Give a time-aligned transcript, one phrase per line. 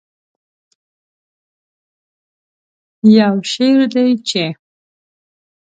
[3.17, 4.45] یو شعر دی چې